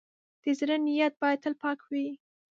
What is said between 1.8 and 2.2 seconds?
وي.